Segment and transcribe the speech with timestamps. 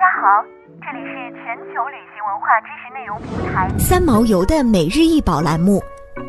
[0.00, 0.42] 家好，
[0.80, 5.78] 这里是全球旅行文化知识内容平台三毛游的每日一宝栏目，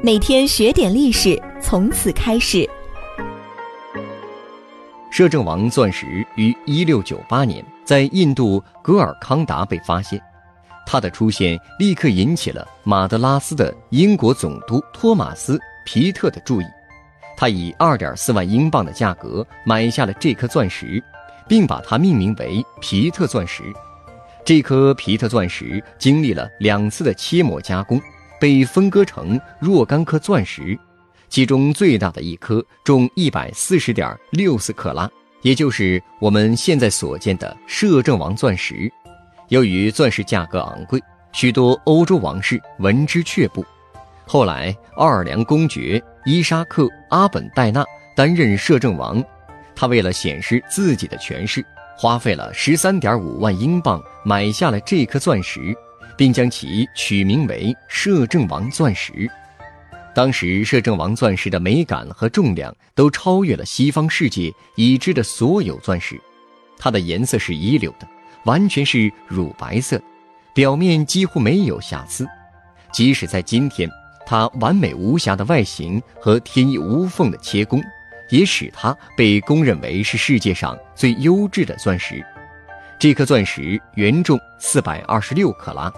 [0.03, 2.69] 每天学点历史，从此开始。
[5.09, 6.05] 摄政王钻石
[6.35, 10.21] 于一六九八年在印度格尔康达被发现，
[10.85, 16.65] 它的出现立刻引起了马德拉斯的英国总督托马斯皮特的注意，
[17.37, 21.01] 他以二点四万英镑的价格买下了这颗钻石。
[21.51, 23.61] 并把它命名为皮特钻石。
[24.45, 28.01] 这颗皮特钻石经历了两次的切磨加工，
[28.39, 30.79] 被分割成若干颗钻石，
[31.27, 35.09] 其中最大的一颗重一百四十点六四克拉，
[35.41, 38.89] 也就是我们现在所见的摄政王钻石。
[39.49, 43.61] 由于钻石价格昂贵，许多欧洲王室闻之却步。
[44.25, 47.83] 后来，奥尔良公爵伊沙克·阿本戴纳
[48.15, 49.21] 担任摄政王。
[49.75, 51.65] 他为了显示自己的权势，
[51.97, 55.75] 花费了十三点五万英镑买下了这颗钻石，
[56.17, 59.29] 并将其取名为“摄政王钻石”。
[60.13, 66.19] 当时，摄政王钻石的美感和重量都超越了西方世界已知的所有钻石。
[66.77, 68.05] 它的颜色是一流的，
[68.43, 70.01] 完全是乳白色，
[70.53, 72.27] 表面几乎没有瑕疵。
[72.91, 73.89] 即使在今天，
[74.25, 77.81] 它完美无瑕的外形和天衣无缝的切工。
[78.31, 82.25] 也使它被公认为是世界上最优质的钻石。
[82.97, 85.91] 这颗钻石原重四百二十六克拉，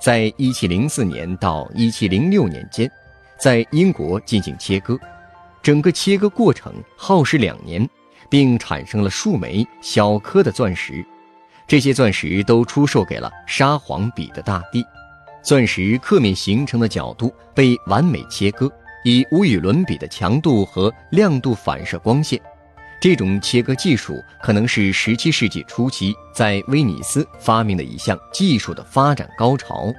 [0.00, 2.90] 在一七零四年到一七零六年间，
[3.38, 4.98] 在英国进行切割，
[5.62, 7.88] 整个切割过程耗时两年，
[8.28, 11.04] 并产生了数枚小颗的钻石。
[11.66, 14.84] 这些钻石都出售给了沙皇彼得大帝。
[15.42, 18.70] 钻石刻面形成的角度被完美切割。
[19.04, 22.40] 以无与伦比的强度和亮度反射光线，
[23.00, 29.92] 这种切割技术可能是17世纪初期在威尼斯发明的一项技术的发展高潮。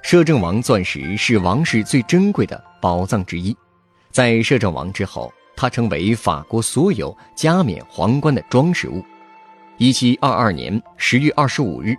[0.00, 3.54] 摄政王钻石是王室最珍贵的宝藏之一，
[4.10, 9.04] 在摄政王之后，它成为法国所有加冕皇冠的装饰物。
[9.78, 11.96] 1722年10月25日，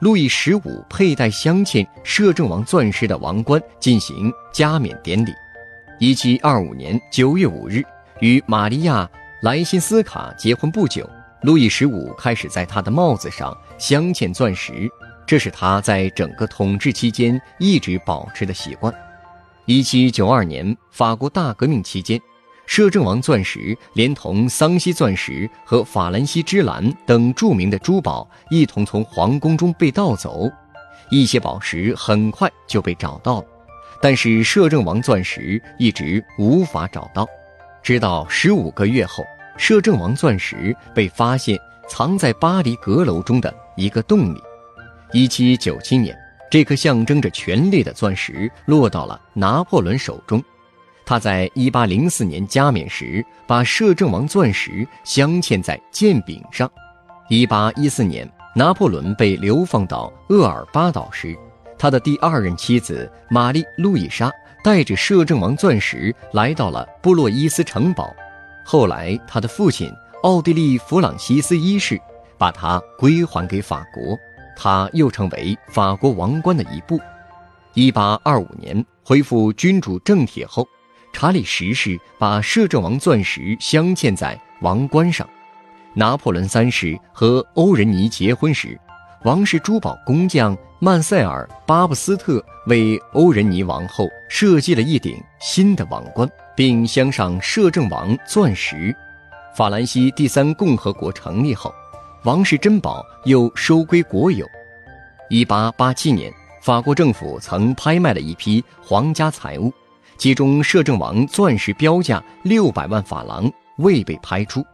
[0.00, 5.32] 路易十五佩戴镶嵌摄政王钻石的王冠进行加冕典礼。
[6.00, 7.82] 一七二五年九月五日，
[8.20, 9.04] 与玛利亚·
[9.42, 11.08] 莱辛斯卡结婚不久，
[11.42, 14.88] 路易十五开始在他的帽子上镶嵌钻石，
[15.26, 18.94] 这是他在整个统治期间一直保持的习惯。
[19.66, 22.20] 一七九二年，法国大革命期间，
[22.64, 30.48] 摄政王钻石连同桑西钻石和法兰西之蓝等著名的珠宝一同从皇宫中被盗走，
[31.10, 33.46] 一些宝石很快就被找到了。
[34.00, 37.26] 但是摄政王钻石一直无法找到，
[37.82, 39.24] 直到十五个月后，
[39.56, 44.42] 摄政王钻石被发现藏在巴黎阁楼中的一个洞里。
[45.12, 46.16] 一七九七年，
[46.50, 50.42] 这颗象征着权力的钻石落到了拿破仑手中。
[51.04, 56.70] 他在一八零四年加冕时，把摄政王钻石镶嵌在剑柄上。
[57.30, 61.36] 一八一四年，拿破仑被流放到厄尔巴岛时。
[61.78, 64.30] 他的第二任妻子玛丽·路易莎
[64.64, 68.12] 带着摄政王钻石来到了布洛伊斯城堡，
[68.64, 69.90] 后来他的父亲
[70.24, 72.00] 奥地利弗朗西斯一世
[72.36, 74.18] 把它归还给法国，
[74.56, 76.98] 他又成为法国王冠的一部。
[77.74, 80.66] 1825年恢复君主政体后，
[81.12, 85.28] 查理十世把摄政王钻石镶嵌在王冠上。
[85.94, 88.78] 拿破仑三世和欧仁妮结婚时。
[89.24, 98.94] 王室珠宝工匠曼塞尔·巴布斯特为欧仁妮王后设计了一顶新的王冠，并镶上摄政王钻石。
[99.56, 101.74] 法兰西第三共和国成立后，
[102.22, 104.46] 王室珍宝又收归国有。
[105.30, 109.72] 1887年，法国政府曾拍卖了一批皇家财物，
[110.16, 114.64] 其中摄政王钻石标价600万法郎未被拍出。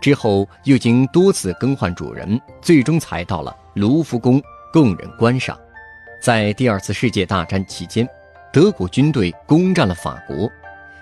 [0.00, 4.42] 之后又经多次更换主人，最终才到了卢浮宫
[4.72, 5.58] 供人观赏。
[6.20, 8.08] 在第二次世界大战期间，
[8.52, 10.50] 德国军队攻占了法国。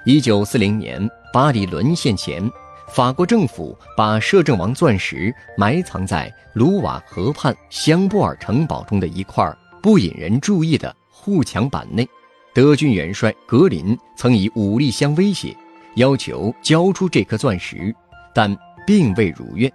[0.04, 2.42] 一九四零年，巴黎沦陷前，
[2.88, 9.48] 法国政府把摄政王钻石埋藏在卢瓦河畔香布尔城堡中的一块
[9.80, 12.08] 不引人注意的护墙板内。
[12.52, 15.56] 德军元帅格林曾以武力相威胁，
[15.94, 17.94] 要求交出这颗钻石，
[18.34, 18.56] 但。
[18.84, 19.72] 并未如愿。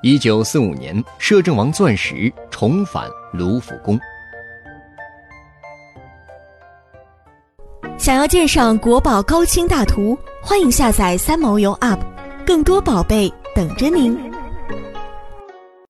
[0.00, 3.98] 一九四五年，摄政王钻石重返卢浮宫。
[7.96, 11.98] 想要鉴赏国宝高清大图，欢迎下载三毛游 App，
[12.46, 14.16] 更多宝贝等着您。